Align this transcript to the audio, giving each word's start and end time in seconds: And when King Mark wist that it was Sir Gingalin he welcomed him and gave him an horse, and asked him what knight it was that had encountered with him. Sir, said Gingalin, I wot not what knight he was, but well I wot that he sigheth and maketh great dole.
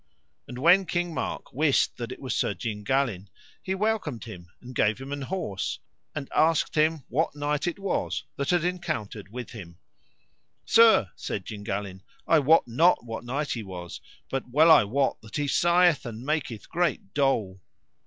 And 0.47 0.57
when 0.57 0.87
King 0.87 1.13
Mark 1.13 1.53
wist 1.53 1.97
that 1.97 2.11
it 2.11 2.19
was 2.19 2.35
Sir 2.35 2.55
Gingalin 2.55 3.27
he 3.61 3.75
welcomed 3.75 4.23
him 4.23 4.49
and 4.59 4.73
gave 4.73 4.97
him 4.99 5.11
an 5.13 5.21
horse, 5.21 5.77
and 6.15 6.27
asked 6.35 6.73
him 6.73 7.03
what 7.07 7.35
knight 7.35 7.67
it 7.67 7.77
was 7.77 8.23
that 8.35 8.49
had 8.49 8.63
encountered 8.63 9.31
with 9.31 9.51
him. 9.51 9.77
Sir, 10.65 11.11
said 11.15 11.45
Gingalin, 11.45 12.01
I 12.27 12.39
wot 12.39 12.67
not 12.67 13.05
what 13.05 13.23
knight 13.23 13.51
he 13.51 13.61
was, 13.61 14.01
but 14.27 14.49
well 14.49 14.71
I 14.71 14.85
wot 14.85 15.21
that 15.21 15.35
he 15.35 15.45
sigheth 15.47 16.03
and 16.03 16.25
maketh 16.25 16.67
great 16.67 17.13
dole. 17.13 17.61